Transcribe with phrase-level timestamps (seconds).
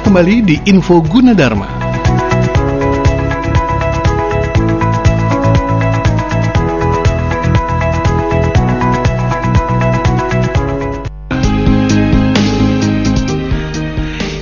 [0.00, 1.85] Kembali di Info Gunadarma.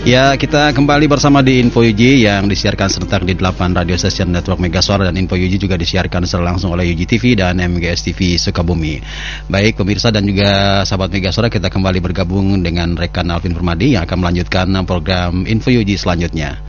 [0.04, 4.60] Ya, kita kembali bersama di Info UJ yang disiarkan serentak di 8 radio station network
[4.60, 9.00] Megasuara dan Info UJ juga disiarkan secara langsung oleh UJ TV dan MGS TV Sukabumi.
[9.48, 14.18] Baik pemirsa dan juga sahabat Megasuara, kita kembali bergabung dengan rekan Alvin Permadi yang akan
[14.20, 16.60] melanjutkan program Info UJ selanjutnya.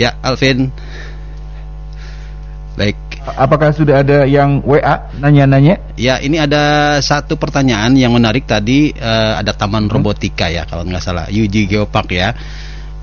[0.00, 0.72] Ya, Alvin.
[2.80, 5.80] Baik, Apakah sudah ada yang WA nanya-nanya?
[5.96, 9.92] Ya, ini ada satu pertanyaan yang menarik tadi uh, ada Taman hmm.
[9.96, 12.36] Robotika ya kalau nggak salah UJ Geopark ya.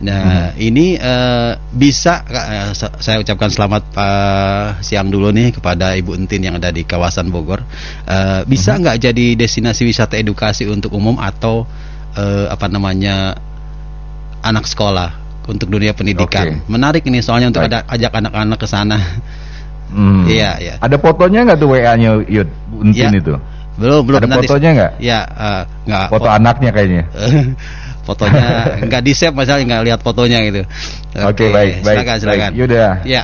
[0.02, 0.58] Nah, hmm.
[0.58, 6.58] ini uh, bisa uh, saya ucapkan selamat uh, siang dulu nih kepada Ibu Entin yang
[6.58, 7.62] ada di kawasan Bogor.
[8.06, 8.82] Uh, bisa hmm.
[8.82, 9.06] nggak hmm.
[9.10, 11.70] jadi destinasi wisata edukasi untuk umum atau
[12.18, 13.38] uh, apa namanya
[14.42, 16.62] anak sekolah untuk dunia pendidikan?
[16.62, 16.70] Okay.
[16.70, 18.98] Menarik ini soalnya untuk ada ajak anak-anak ke sana.
[19.92, 20.24] Hmm.
[20.24, 20.74] Iya, iya.
[20.80, 23.20] Ada fotonya nggak tuh WA-nya Yud Untin ya.
[23.20, 23.34] itu?
[23.76, 24.20] Belum, belum.
[24.24, 24.92] Ada nanti, fotonya nggak?
[25.04, 26.08] Ya, uh, nggak.
[26.08, 27.04] Foto, foto anaknya kayaknya.
[28.08, 28.48] fotonya
[28.88, 30.62] nggak di save masalah nggak lihat fotonya gitu.
[31.28, 31.98] Oke, okay, baik, baik.
[32.02, 32.52] Silakan, silakan.
[32.56, 32.92] Yaudah.
[33.04, 33.24] Ya.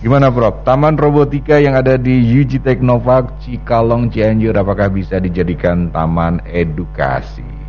[0.00, 0.64] Gimana Prof?
[0.64, 7.59] Taman robotika yang ada di UG Teknopark Cikalong Cianjur apakah bisa dijadikan taman edukasi?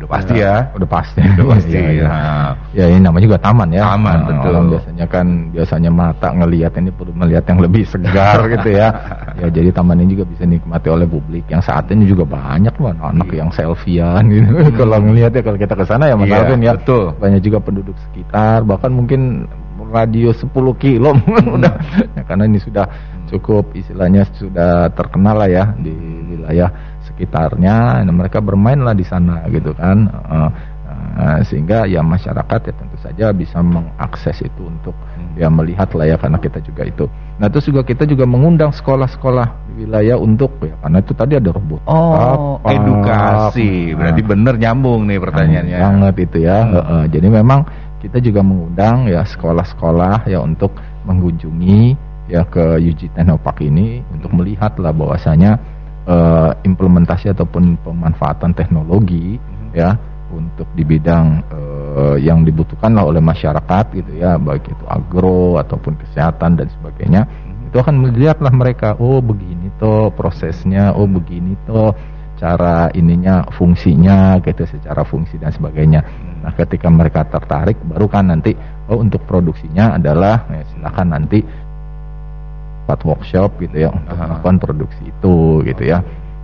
[0.00, 0.54] Udah pasti ya.
[0.72, 1.20] Udah pasti.
[1.20, 1.76] Udah pasti.
[1.76, 2.10] ya, ya.
[2.72, 3.84] ya ini namanya juga taman ya.
[3.84, 4.50] Taman nah, betul.
[4.56, 8.88] Orang biasanya kan biasanya mata ngelihat ini perlu melihat yang lebih segar gitu ya.
[9.36, 11.44] Ya jadi taman ini juga bisa nikmati oleh publik.
[11.52, 13.38] Yang saat ini juga banyak loh anak-anak iya.
[13.44, 14.48] yang selfiean gitu.
[14.48, 14.72] Hmm.
[14.80, 16.72] kalau ngelihat ya kalau kita ke sana ya Mas iya, Alvin ya.
[16.80, 17.04] Betul.
[17.20, 19.44] Banyak juga penduduk sekitar bahkan mungkin
[19.90, 21.56] radio 10 kilo hmm.
[21.60, 21.74] udah
[22.14, 22.86] ya, karena ini sudah
[23.26, 25.92] cukup istilahnya sudah terkenal lah ya di
[26.34, 26.70] wilayah
[27.20, 30.08] sekitarnya, nah mereka bermainlah di sana gitu kan.
[30.24, 30.48] Uh,
[31.20, 35.36] uh, sehingga ya masyarakat ya tentu saja bisa mengakses itu untuk hmm.
[35.36, 37.04] ya melihat lah ya karena kita juga itu.
[37.36, 41.50] Nah terus juga kita juga mengundang sekolah-sekolah di wilayah untuk ya karena itu tadi ada
[41.52, 41.80] robot.
[41.84, 45.78] Oh apa, edukasi nah, berarti bener nyambung nih pertanyaannya.
[45.78, 46.58] Banget itu ya.
[46.64, 46.72] Hmm.
[46.72, 47.60] Uh, uh, jadi memang
[48.00, 50.72] kita juga mengundang ya sekolah-sekolah ya untuk
[51.04, 55.58] mengunjungi ya ke UG Technopark ini untuk melihat lah bahwasanya
[56.10, 59.70] uh, implementasi ataupun pemanfaatan teknologi hmm.
[59.72, 59.94] ya
[60.30, 66.58] untuk di bidang uh, yang dibutuhkan oleh masyarakat gitu ya baik itu agro ataupun kesehatan
[66.58, 67.70] dan sebagainya hmm.
[67.70, 71.94] itu akan melihatlah mereka oh begini toh prosesnya oh begini toh
[72.40, 76.46] cara ininya fungsinya gitu secara fungsi dan sebagainya hmm.
[76.46, 78.54] nah ketika mereka tertarik baru kan nanti
[78.90, 81.42] oh untuk produksinya adalah ya silakan nanti
[82.82, 86.00] tempat workshop gitu ya untuk melakukan produksi itu gitu ya.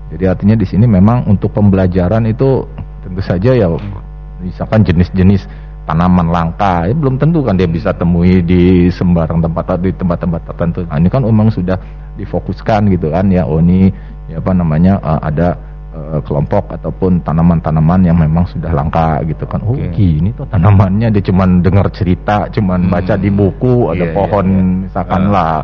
[0.06, 2.62] Jadi artinya di sini memang untuk pembelajaran itu
[3.02, 3.66] tentu saja ya
[4.38, 5.48] misalkan jenis-jenis
[5.86, 10.40] tanaman langka ya belum tentu kan dia bisa temui di sembarang tempat atau di tempat-tempat
[10.50, 10.82] tertentu.
[10.86, 11.78] Nah, ini kan memang sudah
[12.18, 13.94] difokuskan gitu kan ya oh ini
[14.26, 15.54] ya apa namanya uh, ada
[15.94, 19.62] uh, kelompok ataupun tanaman-tanaman yang memang sudah langka gitu kan.
[19.62, 19.94] Oh okay.
[19.94, 22.92] gini tuh tanamannya dia cuman dengar cerita, cuman hmm.
[22.92, 24.78] baca di buku ada yeah, pohon yeah, yeah.
[24.90, 25.30] misalkan uh.
[25.30, 25.54] lah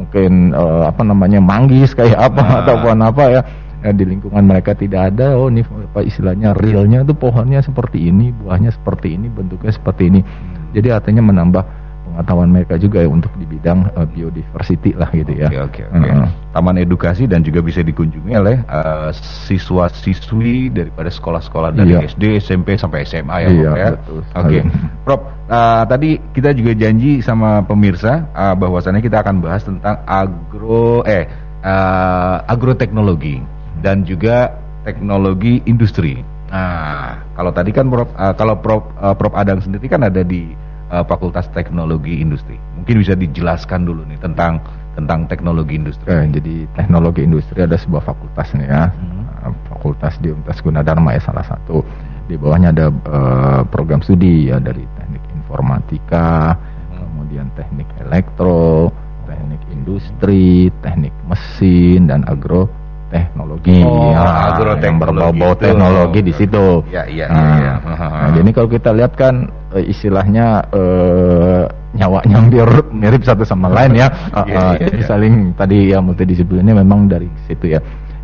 [0.00, 2.58] mungkin uh, apa namanya manggis kayak apa nah.
[2.64, 3.40] ataupun apa ya
[3.84, 8.32] ya, di lingkungan mereka tidak ada oh ini apa istilahnya realnya tuh pohonnya seperti ini
[8.32, 10.76] buahnya seperti ini bentuknya seperti ini hmm.
[10.76, 11.62] jadi artinya menambah
[12.10, 15.48] pengetahuan mereka juga ya untuk di bidang uh, biodiversity lah gitu ya.
[15.48, 16.10] Oke oke oke.
[16.50, 19.14] Taman edukasi dan juga bisa dikunjungi oleh uh,
[19.46, 22.10] siswa-siswi daripada sekolah-sekolah dari iya.
[22.10, 23.88] SD, SMP sampai SMA ya, iya, ya.
[23.94, 24.22] Oke.
[24.34, 24.60] Okay.
[25.06, 31.06] Prof, uh, tadi kita juga janji sama pemirsa uh, bahwasannya kita akan bahas tentang agro
[31.06, 31.30] eh
[31.62, 33.40] uh, agroteknologi
[33.80, 36.20] dan juga teknologi industri.
[36.50, 40.50] Nah, kalau tadi kan Prof, uh, kalau Prof, uh, Prof Adang sendiri kan ada di
[40.90, 42.58] uh, Fakultas Teknologi Industri.
[42.76, 44.60] Mungkin bisa dijelaskan dulu nih tentang
[44.98, 46.10] tentang teknologi industri.
[46.10, 48.90] Eh, jadi teknologi industri ada sebuah fakultas nih ya.
[48.90, 49.24] Hmm.
[49.40, 51.80] Uh, fakultas di Universitas Gunadarma ya salah satu.
[52.26, 56.98] Di bawahnya ada uh, program studi ya dari teknik informatika, hmm.
[57.00, 58.90] kemudian teknik elektro,
[59.24, 62.70] teknik industri, teknik mesin dan agro
[63.10, 66.86] teknologi oh, ya, yang berbau-bau teknologi di situ.
[66.94, 67.50] Ya, iya, nah, iya.
[67.58, 67.74] iya.
[67.98, 71.64] Nah, jadi kalau kita lihat kan eh, istilahnya uh,
[71.94, 74.08] nyawanya hampir mirip satu sama lain ya.
[74.30, 77.80] Uh, uh, jadi saling tadi ya multidisiplinnya memang dari situ ya.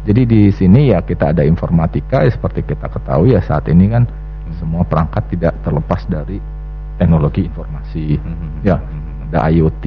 [0.06, 4.06] Jadi di sini ya kita ada informatika ya, seperti kita ketahui ya saat ini kan
[4.62, 6.38] semua perangkat tidak terlepas dari
[6.94, 8.14] teknologi informasi.
[8.22, 8.62] Hmm.
[8.62, 8.78] Ya,
[9.26, 9.84] ada IoT,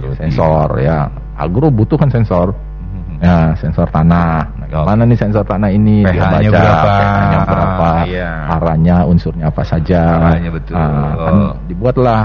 [0.00, 1.12] IoT, sensor ya.
[1.36, 2.56] Agro butuh kan sensor
[3.20, 4.48] Ya, sensor tanah.
[4.70, 4.86] Oh.
[4.86, 6.06] Mana nih sensor tanah ini?
[6.06, 6.86] pH-nya berapa?
[6.86, 7.88] pH-nya berapa?
[8.06, 8.30] Iya.
[8.54, 10.02] Arahnya unsurnya apa saja?
[10.30, 10.78] Arahnya betul.
[10.78, 11.36] Nah, kan
[11.66, 12.22] dibuatlah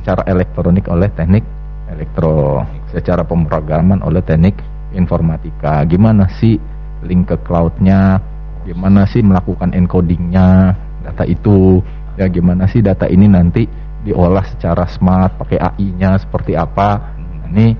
[0.00, 1.44] secara elektronik oleh teknik
[1.92, 4.56] elektro, secara pemrograman oleh teknik
[4.96, 5.84] informatika.
[5.84, 6.56] Gimana sih
[7.04, 8.16] link ke cloudnya?
[8.64, 10.72] Gimana sih melakukan encodingnya
[11.04, 11.84] data itu?
[12.16, 13.68] Ya gimana sih data ini nanti
[14.02, 16.96] diolah secara smart pakai AI-nya seperti apa?
[17.20, 17.76] Nah, ini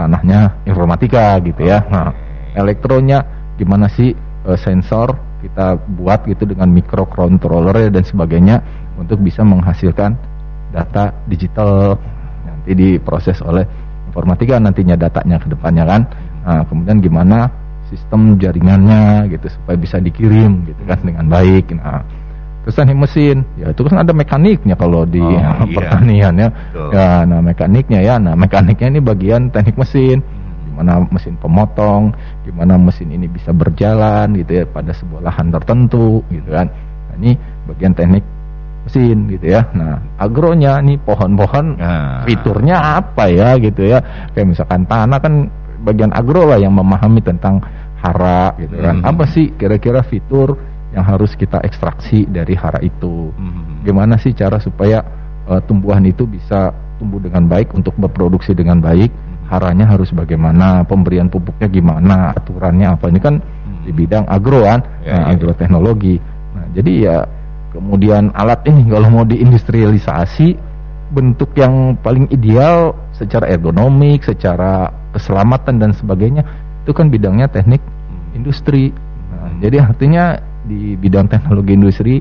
[0.00, 1.84] ranahnya informatika gitu ya.
[1.84, 2.12] Nah,
[2.54, 3.24] elektronya
[3.58, 4.14] gimana sih
[4.46, 8.60] e, sensor kita buat gitu dengan microcontroller dan sebagainya
[9.00, 10.16] untuk bisa menghasilkan
[10.70, 11.96] data digital
[12.44, 13.64] nanti diproses oleh
[14.10, 16.02] informatika nantinya datanya ke depannya kan.
[16.40, 17.48] Nah, kemudian gimana
[17.90, 21.74] sistem jaringannya gitu supaya bisa dikirim gitu kan dengan baik.
[21.74, 22.02] Nah,
[22.62, 25.66] terus teknik mesin ya itu kan ada mekaniknya kalau di oh, iya.
[25.72, 26.48] pertanian ya.
[26.92, 28.14] Ya, nah mekaniknya ya.
[28.18, 30.20] Nah, mekaniknya ini bagian teknik mesin.
[30.80, 32.16] Gimana mesin pemotong,
[32.48, 36.72] gimana mesin ini bisa berjalan gitu ya pada sebuah lahan tertentu gitu kan.
[36.72, 37.36] Nah, ini
[37.68, 38.24] bagian teknik
[38.88, 39.68] mesin gitu ya.
[39.76, 42.24] Nah, agronya nih pohon-pohon nah.
[42.24, 44.00] fiturnya apa ya gitu ya.
[44.32, 45.52] Kayak misalkan tanah kan
[45.84, 47.60] bagian agro lah yang memahami tentang
[48.00, 49.04] hara gitu kan.
[49.04, 49.10] Hmm.
[49.12, 50.56] Apa sih kira-kira fitur
[50.96, 53.28] yang harus kita ekstraksi dari hara itu?
[53.36, 53.84] Hmm.
[53.84, 55.04] Gimana sih cara supaya
[55.44, 59.12] uh, tumbuhan itu bisa tumbuh dengan baik untuk berproduksi dengan baik?
[59.50, 60.86] Haranya harus bagaimana?
[60.86, 62.30] Pemberian pupuknya gimana?
[62.38, 63.10] Aturannya apa?
[63.10, 63.82] Ini kan hmm.
[63.84, 66.16] di bidang agro kan, ya, nah, ya, agroteknologi.
[66.54, 67.16] Nah, jadi ya
[67.70, 70.58] Kemudian alat ini kalau mau diindustrialisasi
[71.14, 76.42] bentuk yang paling ideal secara ergonomik, secara keselamatan dan sebagainya
[76.82, 77.78] itu kan bidangnya teknik
[78.34, 78.90] industri.
[79.30, 80.34] Nah, jadi artinya
[80.66, 82.14] di bidang teknologi industri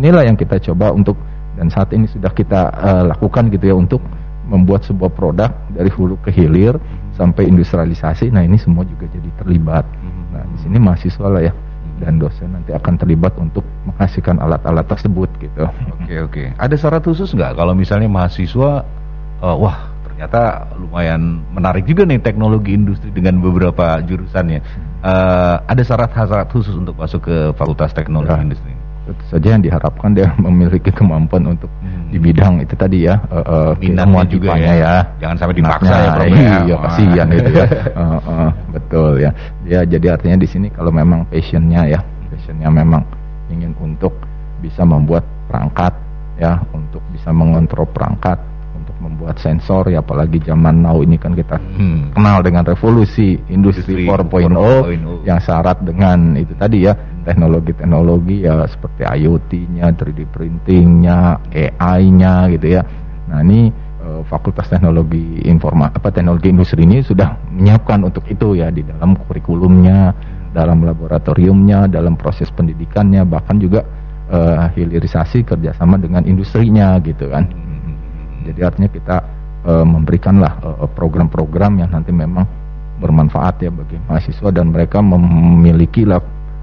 [0.00, 1.16] inilah yang kita coba untuk
[1.60, 4.00] dan saat ini sudah kita uh, lakukan gitu ya untuk
[4.46, 6.78] membuat sebuah produk dari hulu ke hilir
[7.18, 8.30] sampai industrialisasi.
[8.30, 9.84] Nah ini semua juga jadi terlibat.
[10.30, 11.52] Nah di sini mahasiswa lah ya
[11.96, 15.64] dan dosen nanti akan terlibat untuk menghasilkan alat-alat tersebut gitu.
[15.96, 16.42] Oke oke.
[16.60, 18.84] Ada syarat khusus nggak kalau misalnya mahasiswa,
[19.40, 24.60] uh, wah ternyata lumayan menarik juga nih teknologi industri dengan beberapa jurusannya.
[25.00, 28.44] Uh, ada syarat-syarat khusus untuk masuk ke Fakultas Teknologi ya.
[28.44, 28.75] Industri?
[29.06, 32.10] Tentu saja yang diharapkan dia memiliki kemampuan untuk hmm.
[32.10, 33.22] di bidang itu tadi ya.
[33.30, 34.72] Uh, uh, Minatnya juga ya.
[34.74, 34.94] ya.
[35.22, 36.26] Jangan sampai dipaksa ya, Prof.
[36.26, 36.58] Ya.
[36.66, 37.66] Iya, kasihan itu ya.
[37.94, 39.30] Uh, uh, betul ya.
[39.62, 42.00] Ya jadi artinya di sini kalau memang passionnya ya,
[42.34, 43.06] passionnya memang
[43.46, 44.12] ingin untuk
[44.58, 45.94] bisa membuat perangkat
[46.42, 48.42] ya, untuk bisa mengontrol perangkat
[49.00, 52.16] membuat sensor ya apalagi zaman now ini kan kita hmm.
[52.16, 56.96] kenal dengan revolusi industri 4.0 yang syarat dengan itu tadi ya
[57.26, 62.86] teknologi-teknologi ya seperti IoT-nya, 3D printing-nya, AI-nya gitu ya.
[63.26, 68.70] Nah, ini uh, Fakultas Teknologi Informa apa Teknologi Industri ini sudah menyiapkan untuk itu ya
[68.70, 70.14] di dalam kurikulumnya,
[70.54, 73.82] dalam laboratoriumnya, dalam proses pendidikannya, bahkan juga
[74.30, 77.50] uh, hilirisasi kerjasama dengan industrinya gitu kan.
[78.46, 79.16] Jadi artinya kita
[79.66, 80.52] uh, memberikanlah
[80.94, 82.46] program-program yang nanti memang
[82.96, 86.20] bermanfaat ya bagi mahasiswa dan mereka memiliki lah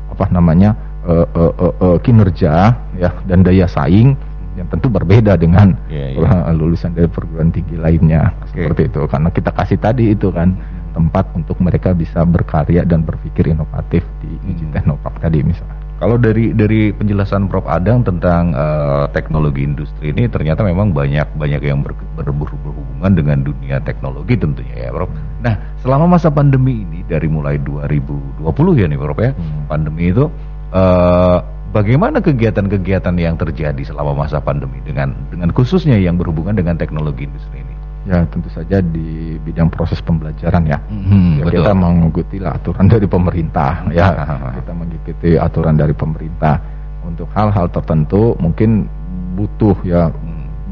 [0.09, 0.74] apa namanya
[1.06, 4.18] uh, uh, uh, kinerja ya dan daya saing
[4.53, 6.53] yang tentu berbeda dengan yeah, yeah.
[6.53, 8.69] lulusan dari perguruan tinggi lainnya okay.
[8.69, 10.53] seperti itu karena kita kasih tadi itu kan
[10.94, 14.74] tempat untuk mereka bisa berkarya dan berpikir inovatif di Uji hmm.
[14.77, 15.72] Teknopark tadi misalnya.
[16.01, 21.62] Kalau dari dari penjelasan Prof Adang tentang uh, teknologi industri ini ternyata memang banyak banyak
[21.64, 25.09] yang ber, ber, berhubungan dengan dunia teknologi tentunya ya Prof.
[25.40, 28.44] Nah selama masa pandemi ini dari mulai 2020
[28.80, 29.69] ya nih Prof ya hmm.
[29.71, 30.26] pandemi itu
[30.73, 31.40] uh,
[31.73, 37.64] bagaimana kegiatan-kegiatan yang terjadi selama masa pandemi dengan dengan khususnya yang berhubungan dengan teknologi industri
[37.64, 37.72] ini?
[38.04, 40.76] Ya tentu saja di bidang proses pembelajaran ya.
[40.92, 44.07] Hmm, ya kita mengikuti aturan dari pemerintah ya.
[44.60, 46.60] kita mengikuti aturan dari pemerintah
[47.07, 48.92] untuk hal-hal tertentu mungkin
[49.40, 50.12] butuh ya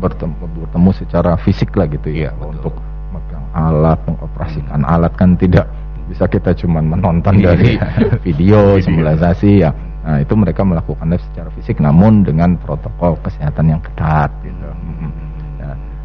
[0.02, 0.34] bertemu,
[0.66, 2.74] bertemu secara fisik lah gitu ya, ya untuk
[3.14, 4.92] megang alat, mengoperasikan hmm.
[4.92, 5.70] alat kan tidak
[6.12, 7.56] bisa kita cuma menonton iya.
[7.56, 7.80] dari
[8.28, 9.72] video simulasi ya.
[10.02, 14.68] Nah itu mereka melakukannya secara fisik namun dengan protokol kesehatan yang ketat gitu.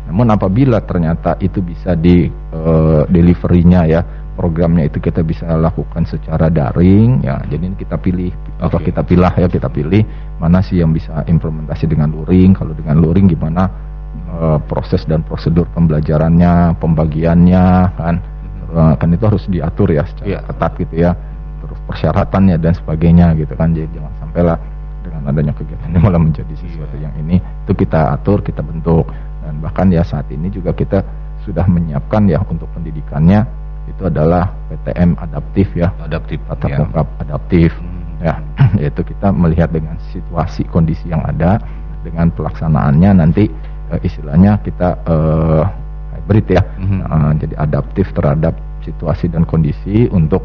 [0.06, 4.00] Namun apabila ternyata itu bisa di uh, deliverynya ya
[4.36, 8.68] programnya itu kita bisa lakukan secara daring ya jadi kita pilih okay.
[8.68, 10.04] atau kita pilih ya kita pilih
[10.36, 13.64] mana sih yang bisa implementasi dengan luring kalau dengan luring gimana
[14.36, 18.14] uh, proses dan prosedur pembelajarannya pembagiannya kan
[18.76, 20.42] uh, kan itu harus diatur ya secara yeah.
[20.44, 21.10] ketat gitu ya
[21.64, 24.58] terus persyaratannya dan sebagainya gitu kan jadi jangan sampai lah
[25.00, 27.08] dengan adanya kegiatan ini malah menjadi sesuatu yeah.
[27.08, 29.08] yang ini itu kita atur kita bentuk
[29.46, 31.06] dan bahkan ya saat ini juga kita
[31.46, 33.46] sudah menyiapkan ya untuk pendidikannya.
[33.86, 35.94] Itu adalah PTM adaptif ya.
[36.02, 36.78] Adaptif tatap ya.
[36.82, 37.70] muka adaptif.
[37.78, 37.94] Hmm.
[38.18, 38.34] ya
[38.82, 41.62] yaitu kita melihat dengan situasi kondisi yang ada
[42.02, 43.46] dengan pelaksanaannya nanti
[43.94, 45.62] uh, istilahnya kita uh,
[46.18, 46.62] hybrid ya.
[46.82, 47.06] Hmm.
[47.06, 50.42] uh, jadi adaptif terhadap situasi dan kondisi untuk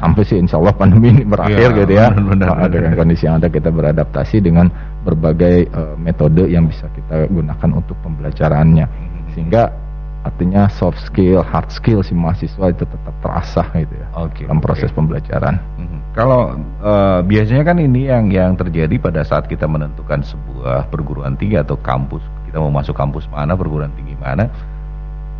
[0.00, 2.08] sampai sih insya Allah pandemi ini berakhir ya, gitu ya.
[2.08, 7.26] benar, benar, dengan kondisi yang ada kita beradaptasi dengan berbagai uh, metode yang bisa kita
[7.32, 8.86] gunakan untuk pembelajarannya
[9.32, 9.72] sehingga
[10.20, 14.92] artinya soft skill, hard skill si mahasiswa itu tetap terasah gitu ya okay, dalam proses
[14.92, 14.96] okay.
[15.00, 15.56] pembelajaran.
[15.80, 15.98] Hmm.
[16.12, 16.52] Kalau
[16.84, 21.80] uh, biasanya kan ini yang yang terjadi pada saat kita menentukan sebuah perguruan tinggi atau
[21.80, 24.50] kampus kita mau masuk kampus mana perguruan tinggi mana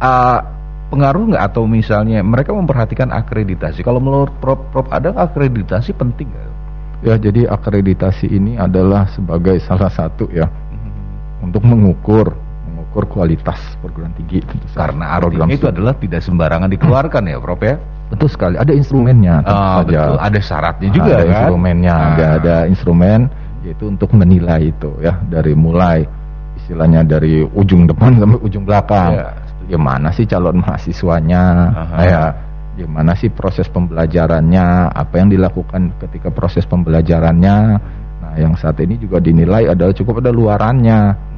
[0.00, 0.40] uh,
[0.90, 3.86] pengaruh nggak atau misalnya mereka memperhatikan akreditasi.
[3.86, 6.49] Kalau menurut Prof, Prof ada akreditasi penting nggak?
[7.00, 11.48] Ya jadi akreditasi ini adalah sebagai salah satu ya hmm.
[11.48, 12.36] untuk mengukur
[12.68, 17.76] mengukur kualitas perguruan tinggi tentu karena program itu adalah tidak sembarangan dikeluarkan ya Prof ya
[18.10, 20.18] betul sekali ada instrumennya oh, betul.
[20.18, 21.30] ada syaratnya juga ada kan?
[21.30, 22.10] instrumennya nah.
[22.10, 23.20] ada ada instrumen
[23.62, 26.02] yaitu untuk menilai itu ya dari mulai
[26.58, 29.30] istilahnya dari ujung depan sampai ujung belakang ya,
[29.70, 31.96] gimana sih calon mahasiswanya Aha.
[32.02, 32.22] ya
[32.80, 34.88] gimana sih proses pembelajarannya?
[34.96, 37.56] Apa yang dilakukan ketika proses pembelajarannya?
[38.24, 41.28] Nah yang saat ini juga dinilai adalah cukup ada luarannya.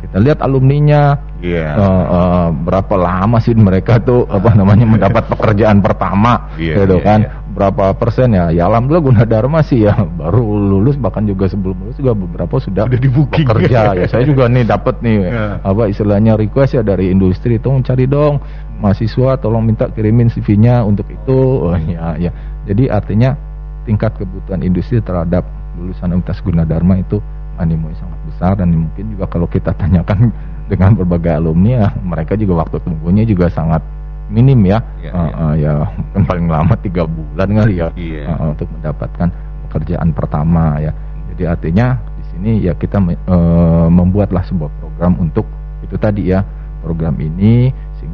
[0.00, 1.28] Kita lihat alumninya.
[1.40, 1.72] Yeah.
[1.72, 7.04] uh, uh, berapa lama sih mereka tuh apa namanya mendapat pekerjaan pertama yeah, gitu yeah,
[7.04, 7.20] kan?
[7.24, 7.32] yeah.
[7.56, 8.52] berapa persen ya?
[8.52, 13.00] Ya alhamdulillah Gunadarma sih ya baru lulus bahkan juga sebelum lulus juga beberapa sudah sudah
[13.00, 13.96] di booking bekerja.
[13.96, 15.64] Ya saya juga nih dapat nih yeah.
[15.64, 18.44] apa istilahnya request ya dari industri itu cari dong
[18.80, 21.38] mahasiswa tolong minta kirimin CV-nya untuk itu.
[21.68, 22.32] Oh, ya ya.
[22.64, 23.36] Jadi artinya
[23.84, 25.44] tingkat kebutuhan industri terhadap
[25.76, 27.20] lulusan Universitas Gunadarma itu
[27.60, 30.32] animo sangat besar dan mungkin juga kalau kita tanyakan
[30.66, 33.84] dengan berbagai alumni ya mereka juga waktu tunggunya juga sangat
[34.30, 34.78] minim ya.
[35.02, 38.30] Ya, uh, uh, ya mungkin paling lama tiga bulan kali ya yeah.
[38.38, 39.28] uh, untuk mendapatkan
[39.68, 40.92] pekerjaan pertama ya.
[41.34, 45.44] Jadi artinya di sini ya kita uh, membuatlah sebuah program untuk
[45.82, 46.40] itu tadi ya.
[46.80, 47.68] Program ini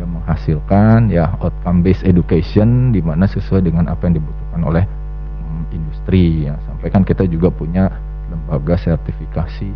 [0.07, 4.85] menghasilkan ya outcome based education di mana sesuai dengan apa yang dibutuhkan oleh
[5.43, 7.91] um, industri ya sampai kan kita juga punya
[8.31, 9.71] lembaga sertifikasi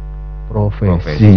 [0.51, 1.35] profesi, profesi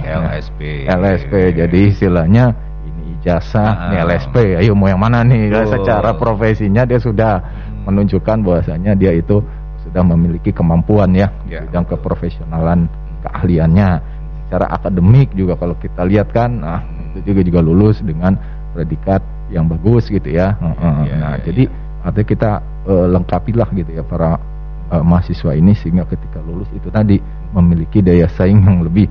[0.00, 0.60] LSP.
[0.88, 1.32] LSP.
[1.52, 2.44] Jadi istilahnya
[2.88, 4.36] ini ijazah, ah, ini LSP.
[4.64, 5.52] Ayo mau yang mana nih?
[5.52, 5.68] Oh.
[5.68, 7.84] Secara profesinya dia sudah hmm.
[7.92, 9.44] menunjukkan bahwasanya dia itu
[9.84, 11.60] sudah memiliki kemampuan ya yeah.
[11.68, 12.88] bidang keprofesionalan
[13.28, 14.16] keahliannya.
[14.48, 16.80] Secara akademik juga kalau kita lihat kan, nah
[17.14, 18.34] itu juga juga lulus dengan
[18.74, 19.22] predikat
[19.54, 20.58] yang bagus gitu ya.
[20.58, 22.06] Yeah, nah, yeah, jadi yeah.
[22.06, 22.50] artinya kita
[22.90, 24.36] uh, lengkapilah gitu ya para
[24.90, 27.22] uh, mahasiswa ini sehingga ketika lulus itu tadi
[27.54, 29.06] memiliki daya saing yang lebih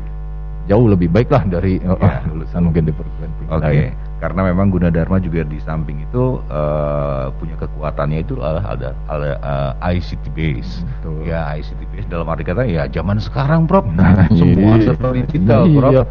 [0.63, 2.24] jauh lebih baik lah dari uh, ya.
[2.31, 3.63] lulusan mungkin di perguruan tinggi okay.
[3.63, 3.93] lain.
[4.24, 9.72] Karena memang Gunadarma juga di samping itu uh, punya kekuatannya itu adalah ada, ada uh,
[9.91, 10.79] ICT base.
[10.79, 11.27] Betul.
[11.27, 13.83] Ya ICT base dalam arti kata ya zaman sekarang, Prof.
[13.91, 14.88] Nah, semua iya.
[14.88, 15.91] serba digital, Prof.
[15.91, 16.03] Iya.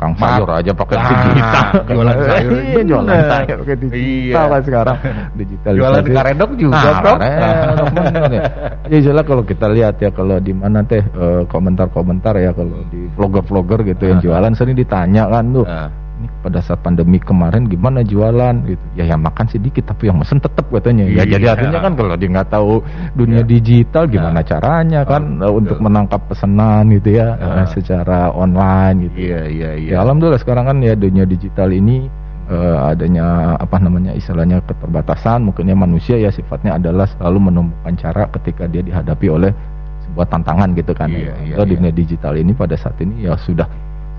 [0.00, 1.64] Kang sayur aja pakai nah, digital.
[1.92, 2.50] Jualan sayur.
[2.56, 4.58] Iya, jualan sayur pakai digital iya.
[4.64, 4.96] sekarang.
[5.36, 5.72] Digital.
[5.76, 7.18] Jualan karedok juga, nah, Prof.
[7.20, 7.52] ya.
[8.88, 13.12] ya jelas kalau kita lihat ya kalau di mana teh eh, komentar-komentar ya kalau di
[13.12, 15.68] vlogger-vlogger gitu yang jualan sering ditanya kan tuh.
[16.20, 20.36] Ini pada saat pandemi kemarin gimana jualan gitu ya yang makan sedikit tapi yang mesen
[20.36, 21.52] tetap katanya ya jadi iya.
[21.56, 22.84] artinya kan kalau dia nggak tahu
[23.16, 23.48] dunia ya.
[23.48, 24.52] digital gimana ya.
[24.52, 27.64] caranya kan oh, untuk menangkap pesanan gitu ya ya.
[27.72, 32.12] secara online gitu iya iya iya ya alhamdulillah sekarang kan ya dunia digital ini
[32.52, 38.68] uh, adanya apa namanya istilahnya keterbatasan mungkinnya manusia ya sifatnya adalah selalu menemukan cara ketika
[38.68, 39.56] dia dihadapi oleh
[40.04, 41.56] sebuah tantangan gitu kan iya, ya.
[41.56, 43.64] iya, dunia digital ini pada saat ini ya sudah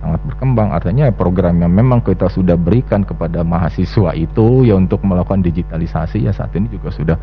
[0.01, 5.46] sangat berkembang artinya program yang memang kita sudah berikan kepada mahasiswa itu ya untuk melakukan
[5.46, 7.17] digitalisasi ya saat ini juga sudah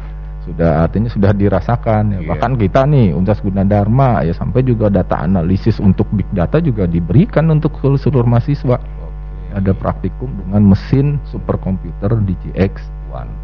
[0.47, 2.19] sudah artinya sudah dirasakan ya.
[2.23, 2.29] Yeah.
[2.31, 7.51] bahkan kita nih Universitas Gunadarma ya sampai juga data analisis untuk big data juga diberikan
[7.51, 9.59] untuk seluruh mahasiswa okay.
[9.59, 12.97] ada praktikum dengan mesin superkomputer DGX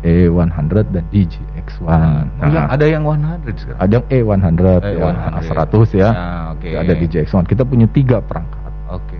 [0.05, 1.89] E100 dan DGX1.
[1.89, 3.81] Nah, nah, ada yang 100 sekarang.
[3.81, 6.11] Ada yang E100, E100 ya, 100 ya.
[6.13, 6.73] Nah, okay.
[6.77, 7.43] Ada DGX1.
[7.49, 8.64] Kita punya tiga perangkat.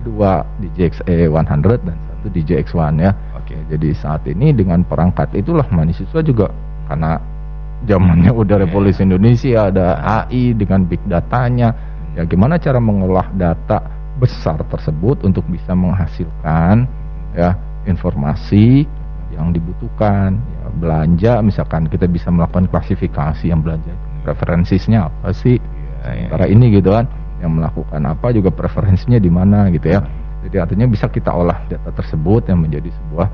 [0.05, 3.11] Dua DJXE 100 dan satu DJX1 ya.
[3.33, 3.57] Oke.
[3.57, 3.59] Okay.
[3.73, 6.53] Jadi saat ini dengan perangkat itulah mahasiswa juga
[6.85, 7.17] karena
[7.89, 8.41] zamannya hmm.
[8.45, 9.07] udah revolusi yeah.
[9.09, 11.73] Indonesia ada AI dengan big datanya.
[12.13, 13.83] Ya gimana cara mengolah data
[14.15, 16.87] besar tersebut untuk bisa menghasilkan
[17.35, 18.87] ya informasi
[19.35, 23.91] yang dibutuhkan ya, belanja misalkan kita bisa melakukan klasifikasi yang belanja
[24.23, 25.59] preferensinya apa sih
[26.07, 26.47] ya, ya.
[26.47, 27.03] ini gitu kan
[27.43, 30.01] yang melakukan apa juga preferensinya di mana gitu ya.
[30.45, 33.27] Jadi artinya bisa kita olah data tersebut yang menjadi sebuah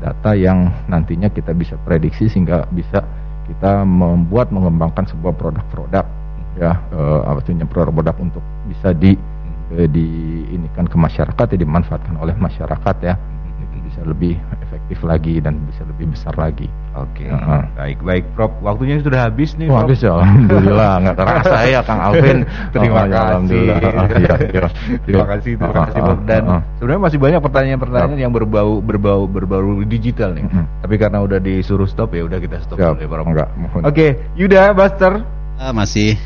[0.00, 3.04] data yang nantinya kita bisa prediksi sehingga bisa
[3.44, 6.04] kita membuat mengembangkan sebuah produk-produk
[6.54, 9.18] ya uh, artinya produk-produk untuk bisa di
[9.74, 13.14] uh, diinikan ke masyarakat ya dimanfaatkan oleh masyarakat ya
[13.60, 14.38] itu bisa lebih
[14.84, 16.68] efektif lagi dan bisa lebih besar lagi.
[16.92, 17.32] Oke, okay.
[17.32, 17.62] uh -huh.
[17.72, 18.52] baik baik, Prof.
[18.60, 19.72] Waktunya sudah habis nih.
[19.72, 22.38] Oh, habis ya, alhamdulillah, nggak terasa ya, Kang Alvin.
[22.70, 23.24] terima oh, kasih.
[23.24, 23.78] Alhamdulillah.
[23.80, 24.68] ya, ya.
[25.08, 26.20] Terima kasih, terima kasih, Prof.
[26.28, 26.60] Dan uh -huh.
[26.76, 30.44] sebenarnya masih banyak pertanyaan-pertanyaan yang berbau berbau berbau digital nih.
[30.44, 30.64] Uh -huh.
[30.84, 33.24] Tapi karena udah disuruh stop ya, udah kita stop dulu ya, Prof.
[33.24, 33.48] Oke,
[33.88, 34.10] okay.
[34.36, 35.24] Yuda, Buster.
[35.54, 36.18] Uh, masih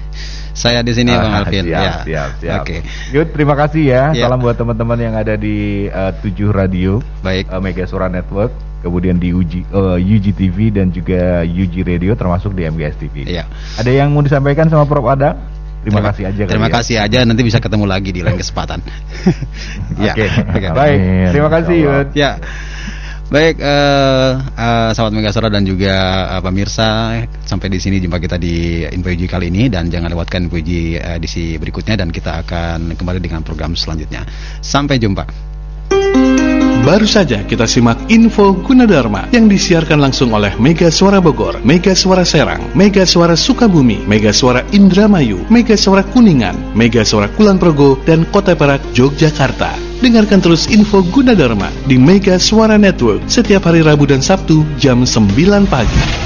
[0.58, 1.64] saya di sini ah, Bang Alvin.
[1.70, 1.92] Siap, ya.
[2.02, 2.60] siap, siap.
[2.66, 2.80] Oke.
[2.82, 3.14] Okay.
[3.14, 4.02] Yud, terima kasih ya.
[4.10, 4.26] ya.
[4.26, 6.98] Salam buat teman-teman yang ada di uh, tujuh radio.
[7.22, 7.46] Baik.
[7.46, 8.50] Uh, Mega Suara Network,
[8.82, 10.42] kemudian di UG, uh, UG
[10.74, 13.28] dan juga UG Radio termasuk di MGS TV.
[13.28, 13.46] Iya.
[13.78, 15.38] Ada yang mau disampaikan sama Prof Ada?
[15.78, 16.42] Terima, terima kasih aja.
[16.50, 16.74] Terima ya.
[16.74, 17.18] kasih aja.
[17.22, 18.82] Nanti bisa ketemu lagi di lain kesempatan.
[20.02, 20.12] ya.
[20.16, 20.26] Oke.
[20.26, 20.70] Okay.
[20.74, 20.98] Baik.
[21.30, 22.08] Terima kasih Yud.
[22.18, 22.30] Ya.
[23.28, 25.92] Baik, uh, uh, sahabat Megasora dan juga
[26.32, 30.56] uh, pemirsa, sampai di sini jumpa kita di Info kali ini dan jangan lewatkan Info
[30.56, 30.64] uh,
[31.20, 34.24] edisi berikutnya dan kita akan kembali dengan program selanjutnya.
[34.64, 35.28] Sampai jumpa.
[36.88, 42.24] Baru saja kita simak info Gunadarma yang disiarkan langsung oleh Mega Suara Bogor, Mega Suara
[42.24, 48.24] Serang, Mega Suara Sukabumi, Mega Suara Indramayu, Mega Suara Kuningan, Mega Suara Kulon Progo, dan
[48.32, 49.87] Kota Perak, Yogyakarta.
[49.98, 55.66] Dengarkan terus info Gunadarma di Mega Suara Network setiap hari Rabu dan Sabtu jam 9
[55.66, 56.18] pagi.